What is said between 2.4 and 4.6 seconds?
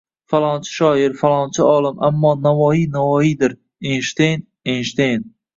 Navoiy– Navoiydir, Eynshteyn–